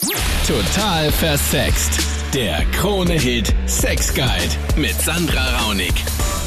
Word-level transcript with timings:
Total 0.00 1.10
versext. 1.10 2.32
Der 2.32 2.64
Krone-Hit 2.72 3.52
Sex 3.66 4.14
Guide 4.14 4.80
mit 4.80 4.92
Sandra 4.92 5.58
Raunig. 5.58 5.92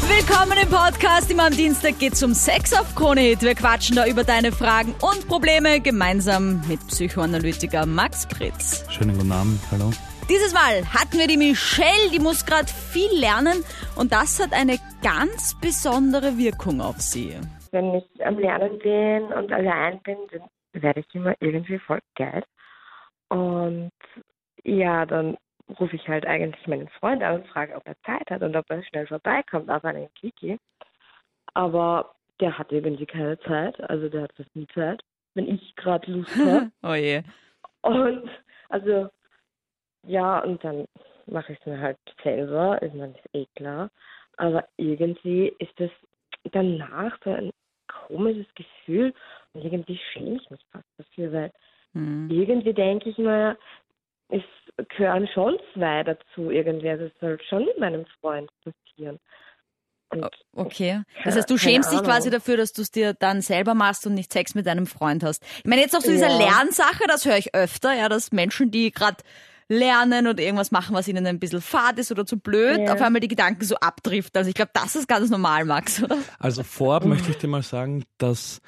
Willkommen 0.07 0.57
im 0.63 0.69
Podcast. 0.69 1.29
Immer 1.29 1.47
am 1.47 1.51
Dienstag 1.51 1.99
geht's 1.99 2.23
um 2.23 2.33
Sex 2.33 2.71
auf 2.73 2.95
Kronehit. 2.95 3.41
Wir 3.41 3.53
quatschen 3.55 3.97
da 3.97 4.07
über 4.07 4.23
deine 4.23 4.53
Fragen 4.53 4.95
und 5.01 5.27
Probleme 5.27 5.81
gemeinsam 5.81 6.61
mit 6.69 6.79
Psychoanalytiker 6.87 7.85
Max 7.85 8.25
Pritz. 8.25 8.85
Schönen 8.89 9.17
guten 9.17 9.31
Abend, 9.33 9.59
hallo. 9.71 9.91
Dieses 10.29 10.53
Mal 10.53 10.85
hatten 10.93 11.19
wir 11.19 11.27
die 11.27 11.37
Michelle, 11.37 12.09
die 12.13 12.19
muss 12.19 12.45
gerade 12.45 12.67
viel 12.67 13.11
lernen 13.19 13.65
und 13.97 14.13
das 14.13 14.41
hat 14.41 14.53
eine 14.53 14.77
ganz 15.03 15.59
besondere 15.59 16.37
Wirkung 16.37 16.79
auf 16.79 17.01
sie. 17.01 17.35
Wenn 17.71 17.95
ich 17.95 18.25
am 18.25 18.39
Lernen 18.39 18.79
bin 18.79 19.23
und 19.33 19.51
allein 19.51 19.99
bin, 20.03 20.15
dann 20.31 20.81
werde 20.81 21.01
ich 21.01 21.15
immer 21.15 21.33
irgendwie 21.41 21.79
voll 21.79 21.99
geil. 22.15 22.43
Und 23.31 23.91
ja, 24.65 25.05
dann 25.05 25.37
rufe 25.79 25.95
ich 25.95 26.05
halt 26.05 26.25
eigentlich 26.25 26.67
meinen 26.67 26.89
Freund 26.89 27.23
an 27.23 27.35
und 27.35 27.47
frage, 27.47 27.75
ob 27.75 27.87
er 27.87 27.95
Zeit 28.01 28.29
hat 28.29 28.41
und 28.41 28.57
ob 28.57 28.69
er 28.69 28.83
schnell 28.83 29.07
vorbeikommt 29.07 29.69
auf 29.69 29.85
einen 29.85 30.13
Kiki. 30.15 30.59
Aber 31.53 32.13
der 32.41 32.57
hat 32.57 32.73
irgendwie 32.73 33.05
keine 33.05 33.39
Zeit, 33.39 33.79
also 33.89 34.09
der 34.09 34.23
hat 34.23 34.33
fast 34.33 34.53
nie 34.53 34.67
Zeit, 34.73 35.01
wenn 35.33 35.47
ich 35.47 35.73
gerade 35.77 36.11
Lust 36.11 36.35
habe. 36.35 36.71
oh 36.83 36.93
je. 36.93 37.23
Und 37.83 38.29
also, 38.67 39.07
ja, 40.03 40.39
und 40.39 40.61
dann 40.65 40.85
mache 41.25 41.53
ich 41.53 41.59
es 41.61 41.65
mir 41.65 41.79
halt 41.79 41.97
selber, 42.23 42.81
ich 42.81 42.93
meine, 42.93 43.13
ist 43.13 43.33
eh 43.33 43.45
klar. 43.55 43.89
Aber 44.35 44.67
irgendwie 44.75 45.55
ist 45.59 45.79
das 45.79 45.91
danach 46.51 47.17
so 47.23 47.31
ein 47.31 47.51
komisches 47.87 48.47
Gefühl 48.55 49.13
und 49.53 49.63
irgendwie 49.63 49.97
schäme 50.11 50.35
ich 50.35 50.49
mich 50.49 50.65
fast 50.69 50.87
dafür, 50.97 51.31
weil 51.31 51.51
Hm. 51.93 52.29
irgendwie 52.29 52.73
denke 52.73 53.09
ich 53.09 53.17
mir, 53.17 53.57
es 54.29 54.41
gehören 54.95 55.27
schon 55.33 55.57
zwei 55.73 56.03
dazu 56.03 56.49
irgendwie. 56.51 56.89
Also 56.89 57.05
es 57.05 57.11
soll 57.19 57.37
schon 57.49 57.65
mit 57.65 57.77
meinem 57.79 58.05
Freund 58.21 58.49
passieren. 58.63 59.19
Und 60.09 60.25
Okay. 60.53 61.01
Das 61.23 61.35
heißt, 61.37 61.49
du 61.49 61.57
schämst 61.57 61.91
dich 61.91 62.03
quasi 62.03 62.29
dafür, 62.29 62.57
dass 62.57 62.73
du 62.73 62.81
es 62.81 62.91
dir 62.91 63.13
dann 63.13 63.41
selber 63.41 63.73
machst 63.75 64.05
und 64.07 64.13
nicht 64.13 64.31
Sex 64.33 64.55
mit 64.55 64.65
deinem 64.65 64.85
Freund 64.85 65.23
hast. 65.23 65.43
Ich 65.59 65.65
meine, 65.65 65.81
jetzt 65.81 65.95
auch 65.95 66.01
zu 66.01 66.11
dieser 66.11 66.29
Ja. 66.29 66.37
Lernsache, 66.37 67.03
das 67.07 67.25
höre 67.25 67.37
ich 67.37 67.53
öfter, 67.55 67.93
ja, 67.93 68.09
dass 68.09 68.31
Menschen, 68.31 68.71
die 68.71 68.91
gerade 68.91 69.17
lernen 69.69 70.27
und 70.27 70.37
irgendwas 70.39 70.71
machen, 70.71 70.93
was 70.95 71.07
ihnen 71.07 71.25
ein 71.25 71.39
bisschen 71.39 71.61
fad 71.61 71.97
ist 71.97 72.11
oder 72.11 72.25
zu 72.25 72.37
blöd, 72.37 72.79
Ja. 72.79 72.93
auf 72.93 73.01
einmal 73.01 73.21
die 73.21 73.29
Gedanken 73.29 73.63
so 73.63 73.75
abdriften. 73.75 74.37
Also 74.37 74.49
ich 74.49 74.55
glaube, 74.55 74.71
das 74.73 74.95
ist 74.97 75.07
ganz 75.07 75.29
normal, 75.29 75.63
Max, 75.63 76.03
oder? 76.03 76.17
Also 76.39 76.63
vorab 76.63 77.05
möchte 77.05 77.31
ich 77.31 77.37
dir 77.37 77.47
mal 77.47 77.63
sagen, 77.63 78.03
dass 78.17 78.61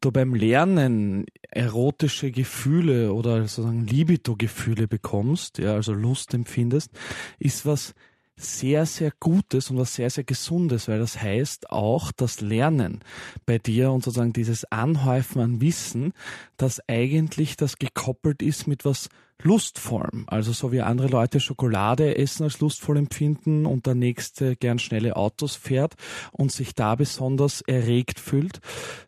du 0.00 0.10
beim 0.10 0.34
Lernen 0.34 1.26
erotische 1.50 2.30
Gefühle 2.30 3.12
oder 3.12 3.46
sozusagen 3.46 3.86
Libido-Gefühle 3.86 4.88
bekommst, 4.88 5.58
ja, 5.58 5.74
also 5.74 5.92
Lust 5.92 6.34
empfindest, 6.34 6.90
ist 7.38 7.66
was 7.66 7.94
sehr, 8.36 8.86
sehr 8.86 9.12
Gutes 9.20 9.70
und 9.70 9.76
was 9.76 9.94
sehr, 9.94 10.08
sehr 10.08 10.24
Gesundes, 10.24 10.88
weil 10.88 10.98
das 10.98 11.20
heißt 11.20 11.70
auch 11.70 12.10
das 12.12 12.40
Lernen 12.40 13.00
bei 13.44 13.58
dir 13.58 13.92
und 13.92 14.02
sozusagen 14.02 14.32
dieses 14.32 14.64
Anhäufen 14.72 15.42
an 15.42 15.60
Wissen, 15.60 16.12
dass 16.56 16.80
eigentlich 16.88 17.56
das 17.56 17.76
gekoppelt 17.76 18.42
ist 18.42 18.66
mit 18.66 18.84
was 18.84 19.10
Lustvollem. 19.42 20.24
Also 20.26 20.52
so 20.52 20.72
wie 20.72 20.80
andere 20.80 21.08
Leute 21.08 21.40
Schokolade 21.40 22.16
essen 22.16 22.44
als 22.44 22.60
lustvoll 22.60 22.96
empfinden 22.98 23.66
und 23.66 23.86
der 23.86 23.94
nächste 23.94 24.56
gern 24.56 24.78
schnelle 24.78 25.16
Autos 25.16 25.56
fährt 25.56 25.94
und 26.32 26.52
sich 26.52 26.74
da 26.74 26.94
besonders 26.94 27.62
erregt 27.62 28.20
fühlt. 28.20 28.60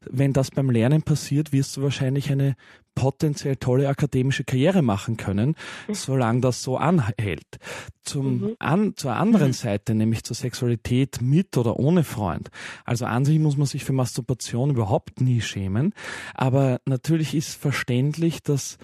Wenn 0.08 0.32
das 0.32 0.50
beim 0.50 0.70
Lernen 0.70 1.02
passiert, 1.02 1.52
wirst 1.52 1.76
du 1.76 1.82
wahrscheinlich 1.82 2.30
eine 2.30 2.56
potenziell 2.94 3.56
tolle 3.56 3.88
akademische 3.88 4.44
Karriere 4.44 4.82
machen 4.82 5.16
können, 5.16 5.54
solange 5.90 6.40
das 6.40 6.62
so 6.62 6.76
anhält. 6.76 7.58
Zum, 8.04 8.54
an, 8.58 8.94
zur 8.96 9.14
anderen 9.14 9.52
Seite, 9.52 9.94
nämlich 9.94 10.24
zur 10.24 10.36
Sexualität 10.36 11.22
mit 11.22 11.56
oder 11.56 11.78
ohne 11.78 12.04
Freund. 12.04 12.50
Also 12.84 13.06
an 13.06 13.24
sich 13.24 13.38
muss 13.38 13.56
man 13.56 13.66
sich 13.66 13.84
für 13.84 13.92
Masturbation 13.92 14.70
überhaupt 14.70 15.20
nie 15.20 15.40
schämen. 15.40 15.94
Aber 16.34 16.80
natürlich 16.84 17.34
ist 17.34 17.54
verständlich, 17.54 18.42
dass 18.42 18.78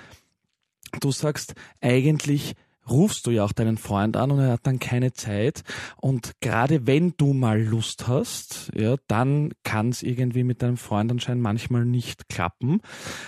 du 1.00 1.10
sagst, 1.10 1.54
eigentlich 1.80 2.54
rufst 2.88 3.26
du 3.26 3.30
ja 3.30 3.44
auch 3.44 3.52
deinen 3.52 3.76
Freund 3.76 4.16
an 4.16 4.30
und 4.30 4.38
er 4.40 4.52
hat 4.52 4.66
dann 4.66 4.78
keine 4.78 5.12
Zeit. 5.12 5.62
Und 6.00 6.32
gerade 6.40 6.86
wenn 6.86 7.14
du 7.16 7.34
mal 7.34 7.60
Lust 7.60 8.08
hast, 8.08 8.70
ja, 8.74 8.96
dann 9.08 9.52
kann 9.62 9.90
es 9.90 10.02
irgendwie 10.02 10.44
mit 10.44 10.62
deinem 10.62 10.76
Freund 10.78 11.10
anscheinend 11.10 11.42
manchmal 11.42 11.84
nicht 11.84 12.28
klappen. 12.28 12.80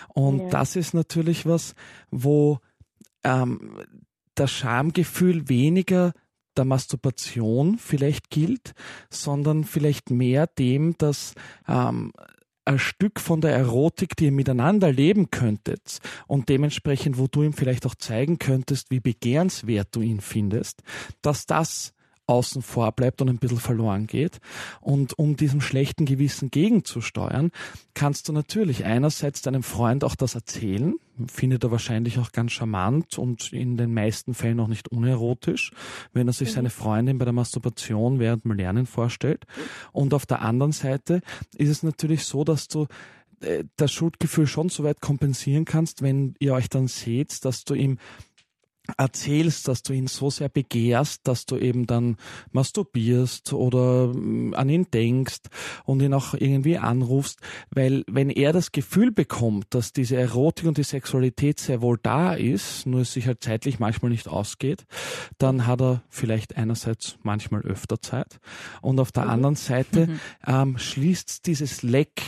Und 0.09 0.39
Ja. 0.45 0.49
das 0.49 0.77
ist 0.77 0.95
natürlich 0.95 1.47
was, 1.47 1.75
wo 2.11 2.59
ähm, 3.23 3.79
das 4.35 4.51
Schamgefühl 4.51 5.49
weniger 5.49 6.13
der 6.57 6.65
Masturbation 6.65 7.79
vielleicht 7.79 8.31
gilt, 8.31 8.73
sondern 9.11 9.65
vielleicht 9.65 10.11
mehr 10.11 10.47
dem, 10.47 10.97
dass 10.99 11.35
ähm, 11.69 12.13
ein 12.71 12.79
Stück 12.79 13.21
von 13.21 13.41
der 13.41 13.53
Erotik, 13.53 14.17
die 14.17 14.27
ihr 14.27 14.33
miteinander 14.33 14.93
leben 14.93 15.31
könntet 15.31 15.99
und 16.27 16.49
dementsprechend, 16.49 17.19
wo 17.19 17.27
du 17.27 17.43
ihm 17.43 17.53
vielleicht 17.53 17.85
auch 17.85 17.95
zeigen 17.95 18.39
könntest, 18.39 18.91
wie 18.91 19.01
begehrenswert 19.01 19.89
du 19.93 20.01
ihn 20.01 20.21
findest, 20.21 20.83
dass 21.21 21.47
das 21.47 21.93
außen 22.31 22.63
vor 22.63 22.93
bleibt 22.93 23.21
und 23.21 23.29
ein 23.29 23.39
bisschen 23.39 23.59
verloren 23.59 24.07
geht. 24.07 24.39
Und 24.81 25.19
um 25.19 25.37
diesem 25.37 25.61
schlechten 25.61 26.07
Gewissen 26.07 26.51
gegenzusteuern, 26.51 27.51
kannst 27.95 28.29
du 28.29 28.33
natürlich 28.33 28.85
einerseits 28.85 29.43
deinem 29.43 29.63
Freund 29.63 30.05
auch 30.05 30.15
das 30.15 30.37
erzählen, 30.37 30.95
findet 31.27 31.65
er 31.65 31.71
wahrscheinlich 31.71 32.19
auch 32.19 32.33
ganz 32.33 32.53
charmant 32.53 33.19
und 33.19 33.53
in 33.53 33.77
den 33.77 33.93
meisten 33.93 34.33
Fällen 34.33 34.61
auch 34.61 34.69
nicht 34.69 34.89
unerotisch, 34.89 35.73
wenn 36.13 36.29
er 36.29 36.33
sich 36.33 36.53
seine 36.53 36.71
Freundin 36.71 37.19
bei 37.19 37.25
der 37.25 37.35
Masturbation 37.35 38.21
während 38.21 38.45
dem 38.45 38.53
Lernen 38.53 38.87
vorstellt. 38.87 39.45
Und 39.93 40.15
auf 40.15 40.25
der 40.25 40.41
anderen 40.41 40.73
Seite 40.73 41.21
ist 41.57 41.69
es 41.69 41.83
natürlich 41.83 42.25
so, 42.25 42.45
dass 42.45 42.69
du 42.69 42.87
äh, 43.41 43.65
das 43.77 43.93
Schuldgefühl 43.93 44.47
schon 44.47 44.69
so 44.69 44.85
weit 44.85 45.01
kompensieren 45.01 45.65
kannst, 45.65 46.03
wenn 46.03 46.35
ihr 46.39 46.55
euch 46.55 46.69
dann 46.69 46.87
seht, 46.87 47.45
dass 47.45 47.65
du 47.65 47.75
ihm 47.75 47.99
erzählst, 48.97 49.69
dass 49.69 49.83
du 49.83 49.93
ihn 49.93 50.07
so 50.07 50.31
sehr 50.31 50.49
begehrst, 50.49 51.21
dass 51.25 51.47
du 51.47 51.57
eben 51.57 51.87
dann 51.87 52.17
masturbierst 52.53 53.53
oder 53.53 54.09
mm, 54.09 54.55
an 54.55 54.69
ihn 54.69 54.87
denkst 54.93 55.43
und 55.85 56.01
ihn 56.01 56.15
auch 56.15 56.35
irgendwie 56.35 56.79
anrufst, 56.79 57.41
weil 57.71 58.05
wenn 58.09 58.31
er 58.31 58.53
das 58.53 58.73
Gefühl 58.73 59.13
bekommt, 59.13 59.67
dass 59.71 59.93
diese 59.93 60.17
Erotik 60.17 60.67
und 60.67 60.79
die 60.79 60.83
Sexualität 60.83 61.61
sehr 61.61 61.83
wohl 61.83 61.99
da 62.03 62.35
ist, 62.35 62.87
nur 62.87 63.03
es 63.03 63.13
sich 63.13 63.27
halt 63.27 63.43
zeitlich 63.43 63.79
manchmal 63.79 64.11
nicht 64.11 64.29
ausgeht, 64.29 64.87
dann 65.39 65.67
hat 65.67 65.81
er 65.81 66.03
vielleicht 66.09 66.57
einerseits 66.57 67.17
manchmal 67.23 67.63
öfter 67.63 68.01
Zeit 68.01 68.41
und 68.81 68.99
auf 69.01 69.13
der 69.13 69.29
anderen 69.29 69.57
Seite 69.57 70.09
ähm, 70.47 70.79
schließt 70.79 71.47
dieses 71.47 71.83
Leck 71.83 72.23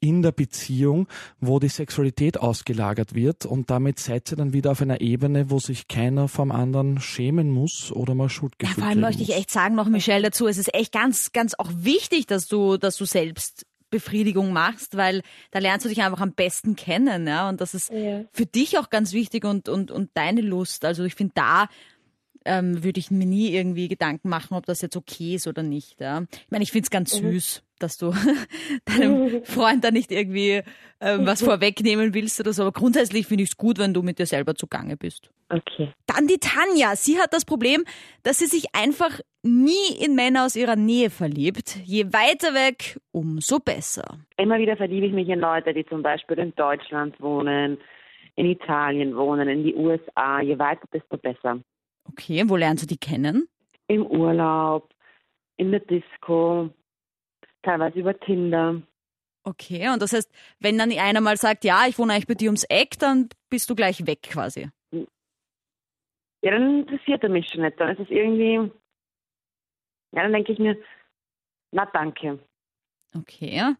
in 0.00 0.22
der 0.22 0.32
Beziehung, 0.32 1.08
wo 1.40 1.58
die 1.58 1.68
Sexualität 1.68 2.38
ausgelagert 2.38 3.14
wird 3.14 3.46
und 3.46 3.70
damit 3.70 3.98
seid 3.98 4.30
ihr 4.32 4.36
dann 4.36 4.52
wieder 4.52 4.72
auf 4.72 4.82
einer 4.82 5.00
Ebene, 5.00 5.50
wo 5.50 5.58
sich 5.68 5.86
keiner 5.88 6.26
vom 6.28 6.50
anderen 6.50 7.00
schämen 7.00 7.50
muss 7.50 7.92
oder 7.92 8.14
mal 8.14 8.24
Ja, 8.24 8.28
Schuldgefühl 8.30 8.74
vor 8.74 8.84
allem 8.84 9.00
möchte 9.00 9.22
ich 9.22 9.34
echt 9.34 9.50
sagen 9.50 9.74
noch, 9.76 9.86
Michelle, 9.88 10.24
dazu, 10.24 10.46
es 10.48 10.58
ist 10.58 10.74
echt 10.74 10.92
ganz, 10.92 11.32
ganz 11.32 11.54
auch 11.54 11.70
wichtig, 11.72 12.26
dass 12.26 12.48
du, 12.48 12.76
dass 12.76 12.96
du 12.96 13.04
selbst 13.04 13.64
Befriedigung 13.90 14.52
machst, 14.52 14.96
weil 14.96 15.22
da 15.50 15.60
lernst 15.60 15.84
du 15.86 15.88
dich 15.88 16.02
einfach 16.02 16.20
am 16.20 16.32
besten 16.32 16.76
kennen, 16.76 17.26
ja, 17.26 17.48
und 17.48 17.60
das 17.60 17.74
ist 17.74 17.90
Ja. 17.90 18.24
für 18.32 18.44
dich 18.46 18.78
auch 18.78 18.90
ganz 18.90 19.12
wichtig 19.12 19.44
und, 19.44 19.68
und, 19.68 19.90
und 19.90 20.10
deine 20.14 20.40
Lust. 20.42 20.84
Also 20.84 21.04
ich 21.04 21.14
finde, 21.14 21.32
da 21.36 21.68
ähm, 22.44 22.82
würde 22.84 23.00
ich 23.00 23.10
mir 23.10 23.26
nie 23.26 23.50
irgendwie 23.50 23.88
Gedanken 23.88 24.28
machen, 24.28 24.54
ob 24.54 24.66
das 24.66 24.80
jetzt 24.82 24.96
okay 24.96 25.36
ist 25.36 25.46
oder 25.46 25.62
nicht. 25.62 26.00
Ja. 26.00 26.24
Ich 26.30 26.50
meine, 26.50 26.64
ich 26.64 26.72
finde 26.72 26.86
es 26.86 26.90
ganz 26.90 27.12
süß, 27.12 27.62
dass 27.82 27.96
du 27.96 28.12
deinem 28.84 29.44
Freund 29.44 29.84
da 29.84 29.90
nicht 29.90 30.10
irgendwie 30.12 30.62
ähm, 31.00 31.26
was 31.26 31.42
vorwegnehmen 31.42 32.14
willst 32.14 32.40
oder 32.40 32.52
so. 32.52 32.62
Aber 32.62 32.72
grundsätzlich 32.72 33.26
finde 33.26 33.44
ich 33.44 33.50
es 33.50 33.56
gut, 33.56 33.78
wenn 33.78 33.94
du 33.94 34.02
mit 34.02 34.18
dir 34.18 34.26
selber 34.26 34.54
zugange 34.54 34.96
bist. 34.96 35.30
Okay. 35.48 35.92
Dann 36.06 36.26
die 36.26 36.38
Tanja. 36.38 36.96
Sie 36.96 37.18
hat 37.18 37.32
das 37.32 37.44
Problem, 37.44 37.84
dass 38.22 38.38
sie 38.38 38.46
sich 38.46 38.74
einfach 38.74 39.20
nie 39.42 40.04
in 40.04 40.14
Männer 40.14 40.44
aus 40.44 40.56
ihrer 40.56 40.76
Nähe 40.76 41.10
verliebt. 41.10 41.76
Je 41.84 42.06
weiter 42.06 42.54
weg, 42.54 42.98
umso 43.12 43.58
besser. 43.58 44.18
Immer 44.36 44.58
wieder 44.58 44.76
verliebe 44.76 45.06
ich 45.06 45.12
mich 45.12 45.28
in 45.28 45.40
Leute, 45.40 45.72
die 45.72 45.86
zum 45.86 46.02
Beispiel 46.02 46.38
in 46.38 46.54
Deutschland 46.54 47.20
wohnen, 47.20 47.78
in 48.36 48.46
Italien 48.46 49.16
wohnen, 49.16 49.48
in 49.48 49.64
die 49.64 49.74
USA. 49.74 50.40
Je 50.40 50.58
weiter, 50.58 50.86
desto 50.92 51.16
besser. 51.16 51.60
Okay, 52.04 52.42
wo 52.46 52.56
lernst 52.56 52.84
du 52.84 52.86
die 52.86 52.98
kennen? 52.98 53.48
Im 53.86 54.06
Urlaub, 54.06 54.90
in 55.56 55.70
der 55.70 55.80
Disco, 55.80 56.70
teilweise 57.62 57.98
über 57.98 58.18
Tinder. 58.18 58.82
Okay, 59.44 59.88
und 59.88 60.02
das 60.02 60.12
heißt, 60.12 60.30
wenn 60.60 60.76
dann 60.78 60.92
einer 60.92 61.20
mal 61.20 61.36
sagt, 61.36 61.64
ja, 61.64 61.86
ich 61.86 61.98
wohne 61.98 62.12
eigentlich 62.12 62.26
bei 62.26 62.34
dir 62.34 62.48
ums 62.48 62.64
Eck, 62.64 62.98
dann 62.98 63.28
bist 63.48 63.70
du 63.70 63.74
gleich 63.74 64.06
weg 64.06 64.22
quasi. 64.22 64.68
Ja, 64.90 66.52
dann 66.52 66.80
interessiert 66.80 67.22
er 67.22 67.30
mich 67.30 67.48
schon 67.48 67.62
nicht. 67.62 67.80
Dann 67.80 67.90
ist 67.90 68.00
es 68.00 68.10
irgendwie, 68.10 68.70
ja, 70.12 70.22
dann 70.22 70.32
denke 70.32 70.52
ich 70.52 70.58
mir, 70.58 70.76
na 71.72 71.86
danke. 71.86 72.38
Okay. 73.16 73.74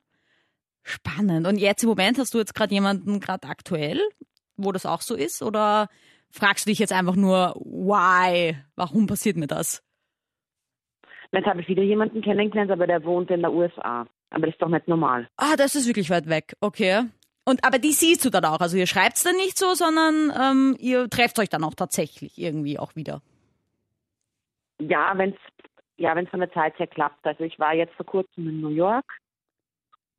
Spannend. 0.83 1.47
Und 1.47 1.59
jetzt 1.59 1.83
im 1.83 1.91
Moment 1.91 2.19
hast 2.19 2.33
du 2.33 2.39
jetzt 2.39 2.55
gerade 2.55 2.73
jemanden 2.73 3.21
gerade 3.21 3.47
aktuell, 3.47 4.01
wo 4.57 4.73
das 4.73 4.87
auch 4.87 5.03
so 5.03 5.15
ist? 5.15 5.43
Oder 5.43 5.89
fragst 6.31 6.67
du 6.67 6.71
dich 6.71 6.79
jetzt 6.79 6.93
einfach 6.93 7.15
nur, 7.15 7.55
why? 7.57 8.57
Warum 8.75 9.07
passiert 9.07 9.37
mir 9.37 9.47
das? 9.47 9.83
Jetzt 11.33 11.47
habe 11.47 11.61
ich 11.61 11.69
wieder 11.69 11.83
jemanden 11.83 12.23
kennengelernt, 12.23 12.71
aber 12.71 12.87
der 12.87 13.05
wohnt 13.05 13.31
in 13.31 13.41
der 13.41 13.53
USA. 13.53 14.07
Aber 14.31 14.47
das 14.47 14.55
ist 14.55 14.63
doch 14.63 14.69
nicht 14.69 14.89
normal. 14.89 15.29
Ah, 15.37 15.57
das 15.57 15.75
ist 15.75 15.87
wirklich 15.87 16.11
weit 16.11 16.29
weg. 16.29 16.55
Okay. 16.61 17.05
Und 17.45 17.65
aber 17.65 17.79
die 17.79 17.93
siehst 17.93 18.25
du 18.25 18.31
dann 18.31 18.45
auch. 18.45 18.61
Also 18.61 18.77
ihr 18.77 18.87
schreibt 18.87 19.25
dann 19.25 19.37
nicht 19.37 19.59
so, 19.59 19.75
sondern 19.75 20.33
ähm, 20.39 20.77
ihr 20.79 21.09
trefft 21.09 21.39
euch 21.39 21.49
dann 21.49 21.65
auch 21.65 21.75
tatsächlich 21.75 22.39
irgendwie 22.39 22.79
auch 22.79 22.95
wieder. 22.95 23.23
Ja, 24.81 25.13
wenn 25.17 25.31
es 25.31 25.39
ja, 25.99 26.15
wenn's 26.15 26.31
von 26.31 26.41
der 26.41 26.53
Zeit 26.53 26.79
her 26.79 26.87
klappt. 26.87 27.27
Also 27.27 27.45
ich 27.45 27.59
war 27.59 27.75
jetzt 27.75 27.95
vor 27.95 28.07
kurzem 28.07 28.49
in 28.49 28.61
New 28.61 28.69
York 28.69 29.07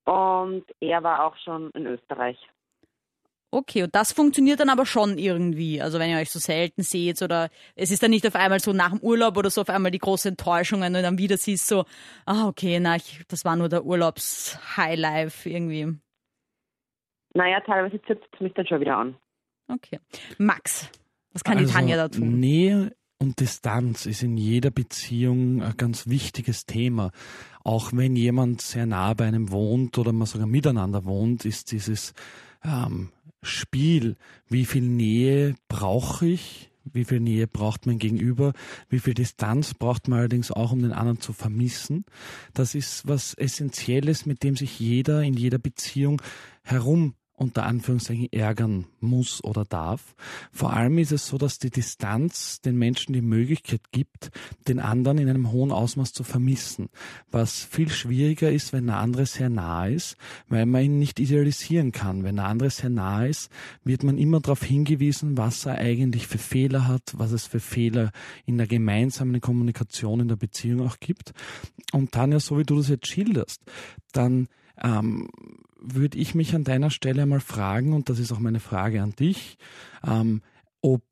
und 0.06 0.66
er 0.80 1.04
war 1.04 1.24
auch 1.24 1.38
schon 1.38 1.72
in 1.72 1.86
Österreich. 1.88 2.38
Okay, 3.52 3.84
und 3.84 3.96
das 3.96 4.12
funktioniert 4.12 4.60
dann 4.60 4.70
aber 4.70 4.86
schon 4.86 5.18
irgendwie. 5.18 5.82
Also 5.82 5.98
wenn 5.98 6.12
ihr 6.12 6.18
euch 6.18 6.30
so 6.30 6.38
selten 6.38 6.84
seht 6.84 7.22
oder 7.24 7.50
es 7.76 7.90
ist 7.90 8.04
dann 8.04 8.12
nicht 8.12 8.28
auf 8.28 8.36
einmal 8.36 8.60
so 8.60 8.74
nach 8.74 8.92
dem 8.92 9.00
Urlaub 9.00 9.38
oder 9.38 9.50
so 9.50 9.62
auf 9.62 9.70
einmal 9.70 9.92
die 9.92 9.98
große 9.98 10.30
Enttäuschung, 10.30 10.82
wenn 10.82 10.94
du 10.94 11.02
dann 11.02 11.18
wieder 11.18 11.38
siehst 11.38 11.68
so, 11.68 11.86
ah 12.26 12.48
okay, 12.48 12.80
na, 12.80 12.98
ich, 12.98 13.22
das 13.28 13.46
war 13.46 13.56
nur 13.56 13.68
der 13.68 13.86
Urlaubs-Highlife 13.86 15.50
irgendwie. 15.50 15.96
Naja, 17.34 17.60
teilweise 17.62 18.00
zippt 18.04 18.28
es 18.34 18.40
mich 18.40 18.54
dann 18.54 18.68
schon 18.68 18.82
wieder 18.82 18.98
an. 18.98 19.16
Okay. 19.68 20.00
Max, 20.38 20.90
was 21.34 21.44
kann 21.44 21.58
also, 21.58 21.68
die 21.68 21.74
Tanja 21.74 21.96
da 21.96 22.08
tun? 22.08 22.40
Nähe 22.40 22.96
und 23.18 23.40
Distanz 23.40 24.06
ist 24.06 24.24
in 24.24 24.38
jeder 24.38 24.72
Beziehung 24.72 25.62
ein 25.62 25.76
ganz 25.76 26.08
wichtiges 26.08 26.66
Thema. 26.66 27.12
Auch 27.64 27.92
wenn 27.94 28.16
jemand 28.16 28.62
sehr 28.62 28.86
nah 28.86 29.14
bei 29.14 29.26
einem 29.26 29.52
wohnt 29.52 29.98
oder 29.98 30.14
man 30.14 30.28
sogar 30.28 30.48
miteinander 30.48 31.04
wohnt, 31.06 31.46
ist 31.46 31.72
dieses 31.72 32.14
ähm, 32.64 33.12
Spiel, 33.42 34.18
wie 34.48 34.66
viel 34.66 34.82
Nähe 34.82 35.56
brauche 35.68 36.28
ich, 36.28 36.72
wie 36.94 37.06
viel 37.06 37.20
Nähe 37.20 37.48
braucht 37.48 37.86
mein 37.86 38.00
Gegenüber, 38.00 38.54
wie 38.90 39.00
viel 39.00 39.14
Distanz 39.14 39.74
braucht 39.74 40.08
man 40.08 40.20
allerdings 40.20 40.52
auch, 40.52 40.72
um 40.72 40.82
den 40.82 40.92
anderen 40.92 41.20
zu 41.20 41.34
vermissen. 41.34 42.06
Das 42.54 42.76
ist 42.76 43.08
was 43.08 43.34
Essentielles, 43.34 44.26
mit 44.26 44.44
dem 44.44 44.56
sich 44.56 44.80
jeder 44.80 45.24
in 45.24 45.34
jeder 45.34 45.60
Beziehung 45.60 46.22
herum 46.64 47.16
unter 47.40 47.64
Anführungszeichen 47.64 48.32
ärgern 48.32 48.86
muss 49.00 49.42
oder 49.44 49.64
darf. 49.64 50.16
Vor 50.52 50.74
allem 50.74 50.98
ist 50.98 51.14
es 51.14 51.28
so, 51.28 51.38
dass 51.38 51.58
die 51.58 51.70
Distanz 51.70 52.60
den 52.60 52.78
Menschen 52.78 53.14
die 53.14 53.22
Möglichkeit 53.22 53.92
gibt, 53.92 54.32
den 54.68 54.80
anderen 54.80 55.18
in 55.18 55.30
einem 55.30 55.52
hohen 55.52 55.72
Ausmaß 55.72 56.12
zu 56.12 56.24
vermissen. 56.26 56.90
Was 57.32 57.64
viel 57.64 57.90
schwieriger 57.90 58.52
ist, 58.52 58.74
wenn 58.74 58.88
der 58.88 58.98
andere 58.98 59.26
sehr 59.26 59.50
nah 59.50 59.88
ist, 59.88 60.18
weil 60.50 60.66
man 60.66 60.84
ihn 60.84 61.00
nicht 61.00 61.20
idealisieren 61.20 61.94
kann. 61.94 62.24
Wenn 62.24 62.36
der 62.36 62.46
andere 62.46 62.70
sehr 62.70 62.90
nah 62.90 63.26
ist, 63.26 63.50
wird 63.86 64.04
man 64.04 64.18
immer 64.18 64.42
darauf 64.42 64.62
hingewiesen, 64.62 65.38
was 65.38 65.66
er 65.66 65.78
eigentlich 65.78 66.28
für 66.28 66.40
Fehler 66.40 66.88
hat, 66.88 67.14
was 67.16 67.32
es 67.32 67.48
für 67.48 67.62
Fehler 67.62 68.12
in 68.46 68.58
der 68.58 68.68
gemeinsamen 68.68 69.40
Kommunikation 69.40 70.20
in 70.20 70.28
der 70.28 70.36
Beziehung 70.36 70.86
auch 70.86 71.00
gibt. 71.00 71.34
Und 71.94 72.16
dann 72.16 72.34
ja, 72.34 72.40
so 72.42 72.58
wie 72.58 72.66
du 72.66 72.78
das 72.78 72.90
jetzt 72.90 73.08
schilderst, 73.08 73.62
dann 74.12 74.50
ähm, 74.82 75.30
würde 75.82 76.18
ich 76.18 76.36
mich 76.36 76.56
an 76.56 76.64
deiner 76.64 76.90
Stelle 76.90 77.26
mal 77.26 77.40
fragen, 77.40 77.94
und 77.94 78.10
das 78.10 78.20
ist 78.20 78.32
auch 78.32 78.40
meine 78.40 78.60
Frage 78.60 79.02
an 79.02 79.12
dich, 79.12 79.58
ähm, 80.06 80.42
ob 80.82 81.04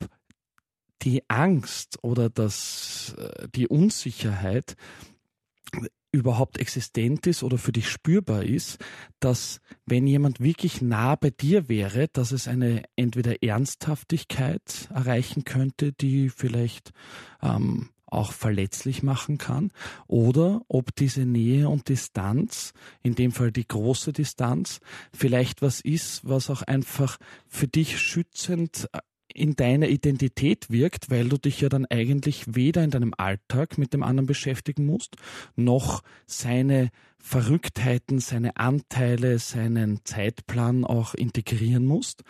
die 1.02 1.24
Angst 1.30 2.00
oder 2.04 2.30
das, 2.30 3.16
äh, 3.18 3.48
die 3.54 3.68
Unsicherheit 3.68 4.76
überhaupt 6.12 6.58
existent 6.58 7.28
ist 7.28 7.44
oder 7.44 7.58
für 7.58 7.72
dich 7.72 7.90
spürbar 7.90 8.44
ist, 8.44 8.80
dass 9.20 9.60
wenn 9.86 10.08
jemand 10.08 10.40
wirklich 10.40 10.82
nah 10.82 11.16
bei 11.16 11.30
dir 11.30 11.70
wäre, 11.70 12.08
dass 12.08 12.32
es 12.32 12.48
eine 12.48 12.84
entweder 12.96 13.44
Ernsthaftigkeit 13.44 14.90
erreichen 14.94 15.44
könnte, 15.44 15.92
die 15.94 16.30
vielleicht 16.30 16.92
ähm, 17.42 17.90
auch 18.08 18.32
verletzlich 18.32 19.04
machen 19.04 19.38
kann 19.38 19.72
oder 20.08 20.62
ob 20.68 20.96
diese 20.96 21.26
Nähe 21.26 21.70
und 21.70 21.90
Distanz, 21.90 22.74
in 23.04 23.16
dem 23.16 23.32
Fall 23.32 23.52
die 23.52 23.68
große 23.68 24.14
Distanz, 24.14 24.80
vielleicht 25.14 25.62
was 25.62 25.82
ist, 25.82 26.28
was 26.28 26.50
auch 26.50 26.62
einfach 26.64 27.18
für 27.48 27.68
dich 27.68 28.00
schützend 28.00 28.90
äh, 28.94 29.00
in 29.34 29.56
deiner 29.56 29.88
Identität 29.90 30.72
wirkt, 30.72 31.12
weil 31.12 31.30
du 31.30 31.38
dich 31.38 31.62
ja 31.62 31.70
dann 31.70 31.86
eigentlich 31.86 32.56
weder 32.56 32.84
in 32.84 32.90
deinem 32.90 33.14
Alltag 33.18 33.78
mit 33.78 33.94
dem 33.94 34.02
anderen 34.02 34.26
beschäftigen 34.26 34.86
musst, 34.86 35.16
noch 35.56 36.02
seine 36.26 36.90
Verrücktheiten, 37.20 38.20
seine 38.20 38.58
Anteile, 38.58 39.38
seinen 39.38 40.00
Zeitplan 40.06 40.86
auch 40.86 41.14
integrieren 41.14 41.86
musst. 41.86 42.24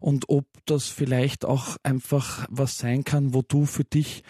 Und 0.00 0.28
ob 0.28 0.46
das 0.64 0.88
vielleicht 0.88 1.44
auch 1.44 1.76
einfach 1.82 2.46
was 2.48 2.78
sein 2.78 3.04
kann, 3.04 3.34
wo 3.34 3.42
du 3.42 3.66
für 3.66 3.84
dich 3.84 4.22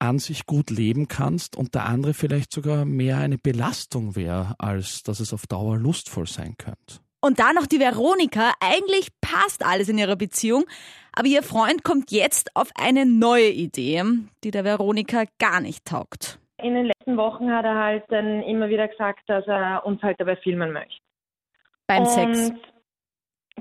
an 0.00 0.18
sich 0.18 0.46
gut 0.46 0.70
leben 0.70 1.08
kannst 1.08 1.56
und 1.56 1.74
der 1.74 1.86
andere 1.86 2.14
vielleicht 2.14 2.52
sogar 2.52 2.84
mehr 2.84 3.18
eine 3.18 3.38
Belastung 3.38 4.16
wäre, 4.16 4.54
als 4.58 5.02
dass 5.02 5.20
es 5.20 5.32
auf 5.32 5.46
Dauer 5.46 5.76
lustvoll 5.76 6.26
sein 6.26 6.56
könnte. 6.58 7.00
Und 7.20 7.38
dann 7.38 7.54
noch 7.54 7.66
die 7.66 7.80
Veronika. 7.80 8.54
Eigentlich 8.60 9.08
passt 9.20 9.64
alles 9.64 9.88
in 9.88 9.98
ihrer 9.98 10.16
Beziehung, 10.16 10.64
aber 11.12 11.28
ihr 11.28 11.42
Freund 11.42 11.84
kommt 11.84 12.10
jetzt 12.10 12.56
auf 12.56 12.70
eine 12.74 13.04
neue 13.04 13.50
Idee, 13.50 14.02
die 14.42 14.50
der 14.50 14.64
Veronika 14.64 15.24
gar 15.38 15.60
nicht 15.60 15.84
taugt. 15.84 16.38
In 16.62 16.74
den 16.74 16.86
letzten 16.86 17.16
Wochen 17.16 17.50
hat 17.50 17.64
er 17.64 17.76
halt 17.76 18.04
dann 18.08 18.42
immer 18.42 18.68
wieder 18.68 18.88
gesagt, 18.88 19.20
dass 19.26 19.46
er 19.46 19.84
uns 19.84 20.02
halt 20.02 20.18
dabei 20.20 20.36
filmen 20.36 20.72
möchte. 20.72 21.00
Beim 21.86 22.02
Und 22.02 22.08
Sex. 22.08 22.52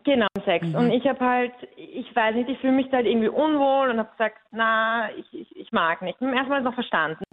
Genau, 0.03 0.27
Sex. 0.45 0.67
Mhm. 0.67 0.75
Und 0.75 0.91
ich 0.91 1.07
habe 1.07 1.19
halt, 1.19 1.53
ich 1.75 2.15
weiß 2.15 2.35
nicht, 2.35 2.49
ich 2.49 2.59
fühle 2.59 2.73
mich 2.73 2.89
da 2.89 2.97
halt 2.97 3.07
irgendwie 3.07 3.29
unwohl 3.29 3.89
und 3.89 3.99
habe 3.99 4.11
gesagt, 4.11 4.37
na, 4.51 5.09
ich, 5.17 5.33
ich, 5.33 5.55
ich 5.55 5.71
mag 5.71 6.01
nicht. 6.01 6.21
Erstmal 6.21 6.61
noch 6.61 6.73
verstanden. 6.73 7.23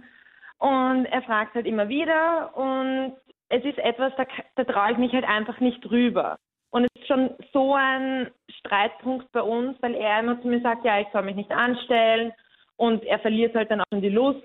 Und 0.59 1.05
er 1.05 1.21
fragt 1.21 1.53
halt 1.55 1.67
immer 1.67 1.87
wieder 1.87 2.55
und 2.55 3.15
es 3.49 3.63
ist 3.63 3.77
etwas, 3.77 4.11
da, 4.17 4.25
da 4.55 4.63
traue 4.63 4.91
ich 4.93 4.97
mich 4.97 5.13
halt 5.13 5.25
einfach 5.25 5.59
nicht 5.59 5.81
drüber. 5.81 6.37
Und 6.71 6.85
es 6.85 7.01
ist 7.01 7.07
schon 7.07 7.29
so 7.53 7.75
ein 7.75 8.29
Streitpunkt 8.59 9.31
bei 9.31 9.41
uns, 9.41 9.77
weil 9.81 9.95
er 9.95 10.19
immer 10.19 10.41
zu 10.41 10.47
mir 10.47 10.61
sagt, 10.61 10.83
ja, 10.83 10.99
ich 10.99 11.07
soll 11.13 11.21
mich 11.23 11.35
nicht 11.35 11.51
anstellen 11.51 12.33
und 12.75 13.03
er 13.05 13.19
verliert 13.19 13.55
halt 13.55 13.71
dann 13.71 13.81
auch 13.81 13.85
schon 13.91 14.01
die 14.01 14.09
Lust, 14.09 14.41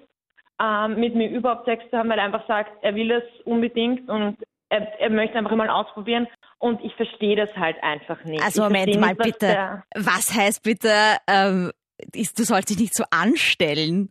ähm, 0.61 1.01
mit 1.01 1.15
mir 1.15 1.31
überhaupt 1.31 1.65
Sex 1.65 1.89
zu 1.91 1.99
haben, 1.99 2.11
weil 2.11 2.19
er 2.19 2.27
einfach 2.27 2.47
sagt, 2.47 2.73
er 2.83 2.95
will 2.95 3.11
es 3.11 3.25
unbedingt 3.45 4.09
und 4.09 4.37
er, 4.73 5.01
er 5.01 5.11
möchte 5.11 5.37
einfach 5.39 5.55
mal 5.55 5.69
ausprobieren 5.69 6.27
und 6.59 6.83
ich 6.83 6.95
verstehe 6.95 7.37
das 7.37 7.51
halt 7.57 7.77
einfach 7.83 8.23
nicht. 8.25 8.43
Also 8.43 8.63
Ich 8.63 8.69
Moment 8.69 9.01
mal 9.01 9.09
nicht, 9.09 9.19
was 9.21 9.27
bitte. 9.27 9.83
Was 9.95 10.35
heißt 10.35 10.63
bitte, 10.63 10.93
ähm, 11.29 11.71
ist, 12.15 12.39
du 12.39 12.45
sollst 12.45 12.71
dich 12.71 12.79
nicht 12.79 12.95
so 12.95 13.05
anstellen? 13.11 14.11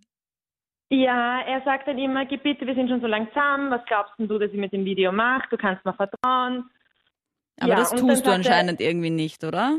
Ja, 0.90 1.42
er 1.48 1.62
sagt 1.64 1.88
dann 1.88 1.98
immer, 1.98 2.26
geh 2.26 2.38
bitte, 2.38 2.68
wir 2.68 2.76
sind 2.76 2.90
schon 2.90 3.02
so 3.02 3.08
lang 3.08 3.28
zusammen, 3.30 3.72
was 3.72 3.84
glaubst 3.86 4.14
denn 4.20 4.28
du, 4.28 4.38
dass 4.38 4.52
ich 4.52 4.58
mit 4.58 4.74
dem 4.74 4.84
Video 4.86 5.12
mache? 5.12 5.48
Du 5.50 5.58
kannst 5.58 5.84
mir 5.86 5.94
vertrauen. 5.94 6.70
Aber 7.60 7.70
Ja, 7.70 7.76
das 7.78 7.92
tust 7.92 8.04
du 8.04 8.08
sagt 8.16 8.26
er- 8.28 8.34
anscheinend 8.34 8.82
irgendwie 8.82 9.10
nicht, 9.10 9.44
oder? 9.44 9.78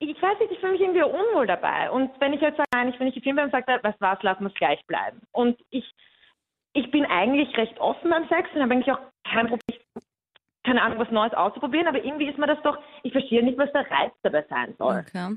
Ich 0.00 0.20
weiß 0.20 0.38
nicht, 0.40 0.52
ich 0.52 0.58
fühle 0.58 0.72
mich 0.72 0.80
irgendwie 0.82 1.02
unwohl 1.02 1.46
dabei. 1.46 1.90
Und 1.90 2.10
wenn 2.20 2.34
ich 2.34 2.42
halt 2.42 2.56
sage, 2.56 2.68
nein, 2.74 2.88
ich 2.90 2.98
will 2.98 3.06
nicht 3.06 3.14
gefilmt 3.14 3.38
werden, 3.38 3.50
sagt 3.50 3.68
er, 3.68 3.78
du 3.78 3.92
was, 4.00 4.18
lass 4.22 4.38
uns 4.38 4.52
gleich 4.54 4.84
bleiben. 4.86 5.20
Und 5.32 5.58
ich, 5.70 5.90
ich 6.74 6.90
bin 6.90 7.06
eigentlich 7.06 7.56
recht 7.56 7.78
offen 7.80 8.10
beim 8.10 8.28
Sex 8.28 8.50
und 8.54 8.60
habe 8.60 8.74
eigentlich 8.74 8.92
auch 8.92 9.00
kein 9.26 9.46
Problem, 9.46 9.80
keine 10.64 10.82
Ahnung, 10.82 10.98
was 10.98 11.10
Neues 11.10 11.34
auszuprobieren, 11.34 11.86
aber 11.86 12.02
irgendwie 12.02 12.28
ist 12.28 12.38
mir 12.38 12.46
das 12.46 12.58
doch, 12.62 12.78
ich 13.02 13.12
verstehe 13.12 13.44
nicht, 13.44 13.58
was 13.58 13.70
der 13.72 13.88
Reiz 13.90 14.12
dabei 14.22 14.44
sein 14.48 14.74
soll. 14.78 15.04
Okay. 15.06 15.36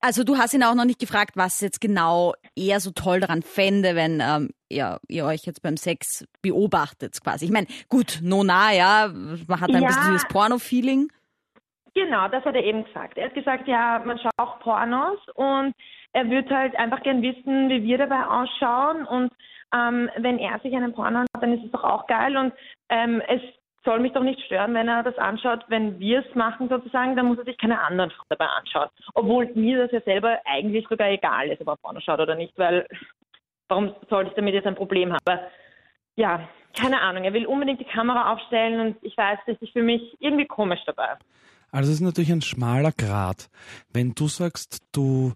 Also 0.00 0.24
du 0.24 0.36
hast 0.38 0.54
ihn 0.54 0.62
auch 0.62 0.74
noch 0.74 0.84
nicht 0.84 1.00
gefragt, 1.00 1.32
was 1.36 1.60
jetzt 1.60 1.80
genau 1.80 2.34
er 2.54 2.80
so 2.80 2.90
toll 2.92 3.20
daran 3.20 3.42
fände, 3.42 3.96
wenn 3.96 4.20
ähm, 4.20 4.50
ihr, 4.68 5.00
ihr 5.08 5.24
euch 5.24 5.46
jetzt 5.46 5.62
beim 5.62 5.76
Sex 5.76 6.26
beobachtet 6.42 7.20
quasi. 7.22 7.46
Ich 7.46 7.50
meine, 7.50 7.66
gut, 7.88 8.20
no 8.22 8.44
na, 8.44 8.72
ja, 8.72 9.08
man 9.48 9.60
hat 9.60 9.70
ein 9.70 9.82
Ja. 9.82 9.88
bisschen 9.88 10.04
dieses 10.12 10.28
Porno-Feeling. 10.28 11.10
Genau, 11.94 12.28
das 12.28 12.44
hat 12.44 12.54
er 12.54 12.62
eben 12.62 12.84
gesagt. 12.84 13.16
Er 13.16 13.26
hat 13.26 13.34
gesagt, 13.34 13.66
ja, 13.66 14.02
man 14.04 14.18
schaut 14.18 14.32
auch 14.36 14.60
Pornos 14.60 15.18
und 15.34 15.74
er 16.12 16.28
würde 16.28 16.54
halt 16.54 16.76
einfach 16.76 17.02
gern 17.02 17.22
wissen, 17.22 17.70
wie 17.70 17.82
wir 17.82 17.98
dabei 17.98 18.26
ausschauen 18.26 19.06
und 19.06 19.32
ähm, 19.74 20.10
wenn 20.18 20.38
er 20.38 20.60
sich 20.60 20.74
einen 20.74 20.92
Porno 20.92 21.20
anschaut, 21.20 21.42
dann 21.42 21.54
ist 21.58 21.64
es 21.64 21.72
doch 21.72 21.84
auch 21.84 22.06
geil 22.06 22.36
und 22.36 22.52
ähm, 22.90 23.22
es 23.28 23.40
soll 23.86 24.00
mich 24.00 24.12
doch 24.12 24.22
nicht 24.22 24.40
stören, 24.42 24.74
wenn 24.74 24.88
er 24.88 25.02
das 25.02 25.16
anschaut, 25.16 25.64
wenn 25.68 25.98
wir 25.98 26.22
es 26.26 26.34
machen 26.34 26.68
sozusagen, 26.68 27.16
dann 27.16 27.26
muss 27.26 27.38
er 27.38 27.44
sich 27.44 27.56
keine 27.56 27.80
anderen 27.80 28.10
Frauen 28.10 28.26
dabei 28.28 28.46
anschauen. 28.46 28.88
Obwohl 29.14 29.50
mir 29.54 29.78
das 29.78 29.92
ja 29.92 30.00
selber 30.02 30.38
eigentlich 30.44 30.86
sogar 30.88 31.08
egal 31.08 31.48
ist, 31.48 31.62
ob 31.62 31.68
er 31.68 31.76
Porno 31.76 32.00
schaut 32.00 32.20
oder 32.20 32.34
nicht, 32.34 32.58
weil 32.58 32.86
warum 33.68 33.94
sollte 34.10 34.30
ich 34.30 34.36
damit 34.36 34.52
jetzt 34.52 34.66
ein 34.66 34.74
Problem 34.74 35.10
haben? 35.12 35.22
Aber 35.24 35.40
ja, 36.16 36.48
keine 36.78 37.00
Ahnung, 37.00 37.24
er 37.24 37.32
will 37.32 37.46
unbedingt 37.46 37.80
die 37.80 37.84
Kamera 37.84 38.32
aufstellen 38.32 38.80
und 38.80 38.96
ich 39.02 39.16
weiß 39.16 39.38
nicht, 39.46 39.62
ich 39.62 39.72
fühle 39.72 39.86
mich 39.86 40.16
irgendwie 40.20 40.46
komisch 40.46 40.80
dabei. 40.84 41.16
Also 41.70 41.90
es 41.90 41.96
ist 41.96 42.02
natürlich 42.02 42.32
ein 42.32 42.42
schmaler 42.42 42.92
Grad. 42.92 43.48
Wenn 43.92 44.12
du 44.12 44.28
sagst, 44.28 44.82
du 44.92 45.32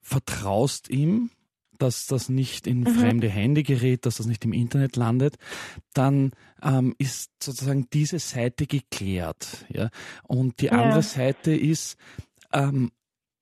vertraust 0.00 0.90
ihm, 0.90 1.30
dass 1.78 2.06
das 2.06 2.28
nicht 2.28 2.66
in 2.66 2.86
fremde 2.86 3.28
Hände 3.28 3.62
gerät, 3.62 4.06
dass 4.06 4.16
das 4.16 4.26
nicht 4.26 4.44
im 4.44 4.52
Internet 4.52 4.96
landet, 4.96 5.36
dann 5.94 6.32
ähm, 6.62 6.94
ist 6.98 7.30
sozusagen 7.42 7.88
diese 7.92 8.18
Seite 8.18 8.66
geklärt. 8.66 9.66
Ja? 9.68 9.90
Und 10.24 10.60
die 10.60 10.66
Ja. 10.66 10.82
andere 10.82 11.02
Seite 11.02 11.54
ist, 11.54 11.96
ähm, 12.52 12.90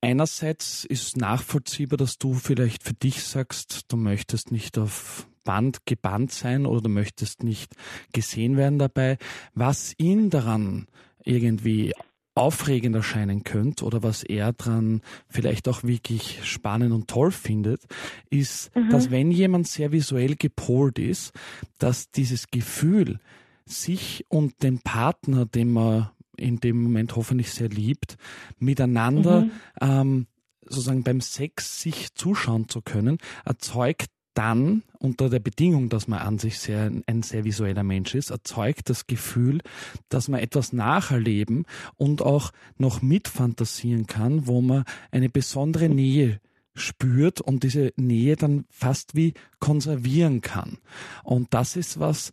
einerseits 0.00 0.84
ist 0.84 1.16
nachvollziehbar, 1.16 1.96
dass 1.96 2.18
du 2.18 2.34
vielleicht 2.34 2.82
für 2.82 2.94
dich 2.94 3.22
sagst, 3.24 3.84
du 3.88 3.96
möchtest 3.96 4.52
nicht 4.52 4.78
auf 4.78 5.26
Band 5.44 5.86
gebannt 5.86 6.32
sein 6.32 6.66
oder 6.66 6.82
du 6.82 6.88
möchtest 6.88 7.42
nicht 7.42 7.74
gesehen 8.12 8.56
werden 8.56 8.78
dabei. 8.78 9.18
Was 9.54 9.94
ihn 9.98 10.30
daran 10.30 10.86
irgendwie 11.22 11.92
aufregend 12.34 12.96
erscheinen 12.96 13.44
könnte 13.44 13.84
oder 13.84 14.02
was 14.02 14.22
er 14.24 14.52
dran 14.52 15.02
vielleicht 15.28 15.68
auch 15.68 15.84
wirklich 15.84 16.40
spannend 16.42 16.92
und 16.92 17.08
toll 17.08 17.30
findet, 17.30 17.82
ist, 18.30 18.74
mhm. 18.74 18.90
dass 18.90 19.10
wenn 19.10 19.30
jemand 19.30 19.68
sehr 19.68 19.92
visuell 19.92 20.34
gepolt 20.36 20.98
ist, 20.98 21.32
dass 21.78 22.10
dieses 22.10 22.50
Gefühl, 22.50 23.20
sich 23.66 24.26
und 24.28 24.62
den 24.62 24.80
Partner, 24.80 25.46
den 25.46 25.72
man 25.72 26.10
in 26.36 26.60
dem 26.60 26.82
Moment 26.82 27.16
hoffentlich 27.16 27.50
sehr 27.52 27.68
liebt, 27.68 28.16
miteinander 28.58 29.42
mhm. 29.42 29.50
ähm, 29.80 30.26
sozusagen 30.66 31.02
beim 31.02 31.20
Sex 31.20 31.80
sich 31.80 32.14
zuschauen 32.14 32.68
zu 32.68 32.82
können, 32.82 33.18
erzeugt 33.44 34.10
dann 34.34 34.82
unter 34.98 35.30
der 35.30 35.38
Bedingung, 35.38 35.88
dass 35.88 36.08
man 36.08 36.20
an 36.20 36.38
sich 36.38 36.58
sehr, 36.58 36.90
ein 37.06 37.22
sehr 37.22 37.44
visueller 37.44 37.82
Mensch 37.82 38.14
ist, 38.14 38.30
erzeugt 38.30 38.90
das 38.90 39.06
Gefühl, 39.06 39.60
dass 40.08 40.28
man 40.28 40.40
etwas 40.40 40.72
nacherleben 40.72 41.66
und 41.96 42.22
auch 42.22 42.50
noch 42.76 43.02
mitfantasieren 43.02 44.06
kann, 44.06 44.46
wo 44.46 44.60
man 44.60 44.84
eine 45.10 45.28
besondere 45.28 45.88
Nähe 45.88 46.40
spürt 46.74 47.40
und 47.40 47.62
diese 47.62 47.92
Nähe 47.96 48.36
dann 48.36 48.64
fast 48.68 49.14
wie 49.14 49.34
konservieren 49.60 50.40
kann. 50.40 50.78
Und 51.22 51.54
das 51.54 51.76
ist 51.76 52.00
was, 52.00 52.32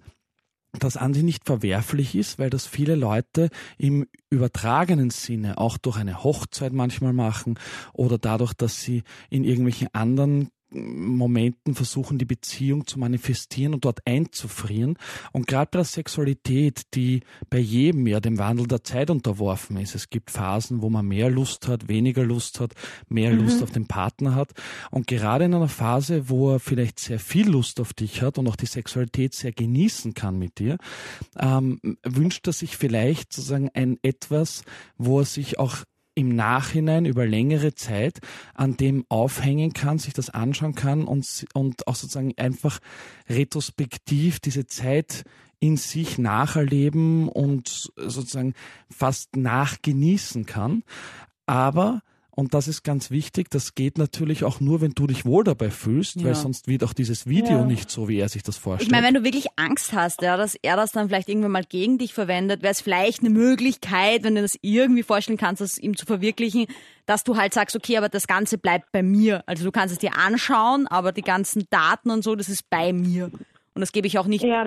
das 0.80 0.98
an 0.98 1.14
sich 1.14 1.24
nicht 1.24 1.46
verwerflich 1.46 2.16
ist, 2.16 2.40
weil 2.40 2.50
das 2.50 2.66
viele 2.66 2.96
Leute 2.96 3.50
im 3.78 4.08
übertragenen 4.30 5.10
Sinne 5.10 5.58
auch 5.58 5.78
durch 5.78 5.98
eine 5.98 6.24
Hochzeit 6.24 6.74
manchmal 6.74 7.14
machen 7.14 7.60
oder 7.94 8.18
dadurch, 8.18 8.54
dass 8.54 8.82
sie 8.82 9.04
in 9.30 9.44
irgendwelchen 9.44 9.94
anderen 9.94 10.50
Momenten 10.72 11.76
versuchen, 11.76 12.18
die 12.18 12.26
Beziehung 12.26 12.88
zu 12.88 13.00
manifestieren 13.00 13.74
und 13.74 13.86
dort 13.86 14.00
einzufrieren. 14.06 14.98
Und 15.32 15.48
gerade 15.48 15.70
bei 15.72 15.80
der 15.80 15.86
Sexualität, 15.86 16.94
die 16.94 17.22
bei 17.50 17.60
jedem 17.60 18.08
ja 18.08 18.20
dem 18.20 18.38
Wandel 18.38 18.68
der 18.68 18.84
Zeit 18.84 19.10
unterworfen 19.10 19.78
ist. 19.78 19.96
Es 19.96 20.10
gibt 20.10 20.32
Phasen, 20.32 20.82
wo 20.82 20.90
man 20.90 21.06
mehr 21.06 21.30
Lust 21.30 21.68
hat, 21.68 21.88
weniger 21.88 22.24
Lust 22.24 22.60
hat, 22.60 22.74
mehr 23.10 23.32
mhm. 23.32 23.44
Lust 23.44 23.62
auf 23.62 23.72
den 23.72 23.88
Partner 23.88 24.36
hat. 24.36 24.52
Und 24.92 25.08
gerade 25.08 25.46
in 25.46 25.54
einer 25.54 25.68
Phase, 25.68 26.30
wo 26.30 26.54
er 26.54 26.60
vielleicht 26.60 27.00
sehr 27.00 27.20
viel 27.20 27.50
Lust 27.50 27.80
auf 27.80 27.94
dich 27.94 28.22
hat 28.22 28.38
und 28.38 28.48
auch 28.48 28.56
die 28.56 28.66
Sexualität 28.66 29.34
sehr 29.34 29.52
genießen 29.52 30.14
kann 30.14 30.38
mit 30.38 30.60
dir, 30.60 30.78
ähm, 31.38 31.80
wünscht 32.04 32.48
er 32.48 32.54
sich 32.54 32.78
vielleicht 32.78 33.34
sozusagen 33.34 33.70
ein 33.74 33.98
etwas, 34.02 34.64
wo 34.98 35.20
er 35.20 35.26
sich 35.26 35.60
auch 35.60 35.78
im 36.22 36.36
Nachhinein 36.36 37.06
über 37.06 37.26
längere 37.26 37.74
Zeit 37.74 38.20
an 38.54 38.78
dem 38.78 39.06
aufhängen 39.10 39.74
kann, 39.74 40.00
sich 40.00 40.14
das 40.14 40.30
anschauen 40.30 40.76
kann 40.76 41.04
und, 41.04 41.46
und 41.54 41.88
auch 41.88 41.96
sozusagen 41.96 42.34
einfach 42.38 42.80
retrospektiv 43.30 44.40
diese 44.40 44.66
Zeit 44.66 45.24
in 45.60 45.78
sich 45.78 46.18
nacherleben 46.18 47.28
und 47.28 47.92
sozusagen 47.96 48.54
fast 48.90 49.36
nachgenießen 49.36 50.46
kann. 50.46 50.84
Aber 51.46 52.02
und 52.34 52.54
das 52.54 52.70
ist 52.70 52.84
ganz 52.84 53.12
wichtig. 53.12 53.50
Das 53.50 53.76
geht 53.76 53.98
natürlich 53.98 54.46
auch 54.46 54.62
nur, 54.62 54.80
wenn 54.80 54.92
du 54.92 55.06
dich 55.06 55.26
wohl 55.26 55.44
dabei 55.44 55.70
fühlst, 55.70 56.16
ja. 56.16 56.26
weil 56.26 56.36
sonst 56.36 56.68
wird 56.68 56.84
auch 56.84 56.94
dieses 56.94 57.28
Video 57.28 57.60
ja. 57.60 57.66
nicht 57.66 57.92
so, 57.92 58.08
wie 58.08 58.20
er 58.20 58.30
sich 58.30 58.42
das 58.42 58.58
vorstellt. 58.58 58.88
Ich 58.88 58.92
meine, 58.92 59.06
wenn 59.06 59.14
du 59.14 59.24
wirklich 59.24 59.48
Angst 59.58 59.92
hast, 59.92 60.22
ja, 60.22 60.38
dass 60.38 60.56
er 60.56 60.78
das 60.78 60.94
dann 60.94 61.10
vielleicht 61.10 61.28
irgendwann 61.28 61.52
mal 61.52 61.66
gegen 61.66 61.98
dich 61.98 62.14
verwendet, 62.14 62.62
wäre 62.62 62.72
es 62.72 62.80
vielleicht 62.80 63.20
eine 63.20 63.32
Möglichkeit, 63.32 64.24
wenn 64.24 64.36
du 64.36 64.42
das 64.42 64.58
irgendwie 64.62 65.04
vorstellen 65.04 65.38
kannst, 65.38 65.62
das 65.62 65.78
ihm 65.78 65.98
zu 65.98 66.06
verwirklichen, 66.06 66.68
dass 67.06 67.26
du 67.26 67.36
halt 67.36 67.54
sagst, 67.54 67.76
okay, 67.76 67.98
aber 67.98 68.08
das 68.08 68.28
Ganze 68.28 68.58
bleibt 68.58 68.94
bei 68.94 69.04
mir. 69.04 69.44
Also 69.46 69.66
du 69.66 69.72
kannst 69.72 69.92
es 69.92 70.00
dir 70.00 70.16
anschauen, 70.16 70.88
aber 70.88 71.12
die 71.12 71.24
ganzen 71.24 71.68
Daten 71.70 72.12
und 72.12 72.24
so, 72.24 72.36
das 72.36 72.48
ist 72.48 72.70
bei 72.70 72.94
mir. 72.94 73.30
Und 73.74 73.80
das 73.80 73.92
gebe 73.92 74.08
ich 74.08 74.18
auch 74.20 74.28
nicht 74.28 74.44
ja, 74.44 74.64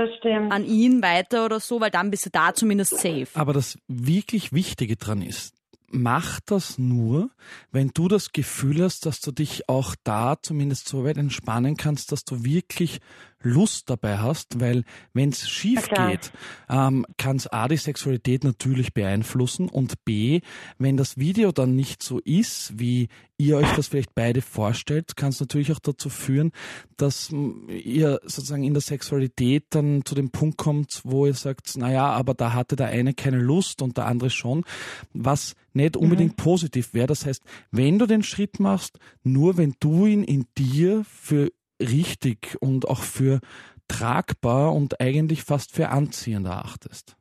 an 0.50 0.64
ihn 0.64 1.02
weiter 1.02 1.44
oder 1.44 1.60
so, 1.60 1.80
weil 1.80 1.90
dann 1.90 2.10
bist 2.10 2.26
du 2.26 2.30
da 2.30 2.54
zumindest 2.54 2.98
safe. 3.00 3.28
Aber 3.34 3.52
das 3.52 3.78
wirklich 3.86 4.52
Wichtige 4.52 4.96
dran 4.96 5.20
ist, 5.20 5.54
mach 5.94 6.40
das 6.40 6.78
nur, 6.78 7.30
wenn 7.70 7.90
du 7.94 8.08
das 8.08 8.32
Gefühl 8.32 8.82
hast, 8.82 9.06
dass 9.06 9.20
du 9.20 9.32
dich 9.32 9.68
auch 9.68 9.94
da 10.04 10.36
zumindest 10.42 10.88
so 10.88 11.04
weit 11.04 11.16
entspannen 11.16 11.76
kannst, 11.76 12.12
dass 12.12 12.24
du 12.24 12.44
wirklich 12.44 13.00
Lust 13.44 13.90
dabei 13.90 14.18
hast, 14.18 14.60
weil 14.60 14.84
wenn 15.12 15.28
es 15.28 15.48
schief 15.48 15.88
geht, 15.88 16.32
ähm, 16.68 17.06
kann 17.16 17.36
es 17.36 17.46
A 17.46 17.68
die 17.68 17.76
Sexualität 17.76 18.42
natürlich 18.42 18.94
beeinflussen 18.94 19.68
und 19.68 20.04
B, 20.04 20.40
wenn 20.78 20.96
das 20.96 21.18
Video 21.18 21.52
dann 21.52 21.76
nicht 21.76 22.02
so 22.02 22.18
ist, 22.20 22.78
wie 22.78 23.08
ihr 23.36 23.56
euch 23.56 23.72
das 23.74 23.88
vielleicht 23.88 24.14
beide 24.14 24.40
vorstellt, 24.40 25.16
kann 25.16 25.30
es 25.30 25.40
natürlich 25.40 25.72
auch 25.72 25.80
dazu 25.80 26.08
führen, 26.08 26.52
dass 26.96 27.30
ihr 27.68 28.20
sozusagen 28.22 28.64
in 28.64 28.74
der 28.74 28.80
Sexualität 28.80 29.66
dann 29.70 30.04
zu 30.04 30.14
dem 30.14 30.30
Punkt 30.30 30.56
kommt, 30.56 31.00
wo 31.04 31.26
ihr 31.26 31.34
sagt, 31.34 31.76
naja, 31.76 32.06
aber 32.06 32.34
da 32.34 32.52
hatte 32.52 32.76
der 32.76 32.88
eine 32.88 33.12
keine 33.14 33.38
Lust 33.38 33.82
und 33.82 33.96
der 33.96 34.06
andere 34.06 34.30
schon, 34.30 34.64
was 35.12 35.54
nicht 35.72 35.96
unbedingt 35.96 36.38
mhm. 36.38 36.42
positiv 36.42 36.94
wäre. 36.94 37.08
Das 37.08 37.26
heißt, 37.26 37.42
wenn 37.72 37.98
du 37.98 38.06
den 38.06 38.22
Schritt 38.22 38.60
machst, 38.60 38.98
nur 39.24 39.56
wenn 39.56 39.74
du 39.80 40.06
ihn 40.06 40.22
in 40.22 40.46
dir 40.56 41.04
für 41.04 41.50
richtig 41.80 42.56
und 42.60 42.88
auch 42.88 43.02
für 43.02 43.40
tragbar 43.88 44.72
und 44.72 45.00
eigentlich 45.00 45.44
fast 45.44 45.72
für 45.72 45.90
anziehend 45.90 46.46
erachtest. 46.46 47.16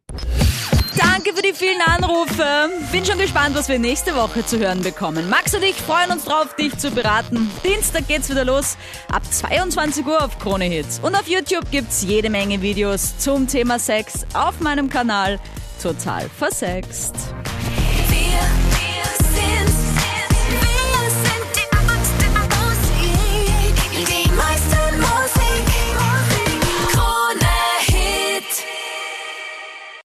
Danke 0.97 1.33
für 1.35 1.41
die 1.41 1.53
vielen 1.53 1.81
Anrufe. 1.81 2.69
Bin 2.91 3.05
schon 3.05 3.17
gespannt, 3.17 3.55
was 3.55 3.67
wir 3.67 3.79
nächste 3.79 4.15
Woche 4.15 4.45
zu 4.45 4.59
hören 4.59 4.81
bekommen. 4.81 5.29
Max 5.29 5.53
und 5.55 5.63
ich 5.63 5.75
freuen 5.75 6.11
uns 6.11 6.25
drauf, 6.25 6.55
dich 6.55 6.77
zu 6.77 6.91
beraten. 6.91 7.49
Dienstag 7.63 8.07
geht's 8.07 8.29
wieder 8.29 8.45
los. 8.45 8.77
Ab 9.11 9.23
22 9.25 10.05
Uhr 10.05 10.23
auf 10.23 10.37
Krone 10.39 10.65
Hits. 10.65 10.99
Und 10.99 11.15
auf 11.15 11.27
YouTube 11.27 11.69
gibt's 11.71 12.03
jede 12.03 12.29
Menge 12.29 12.61
Videos 12.61 13.17
zum 13.17 13.47
Thema 13.47 13.79
Sex 13.79 14.25
auf 14.33 14.59
meinem 14.59 14.89
Kanal. 14.89 15.39
Total 15.81 16.29
versext. 16.29 17.15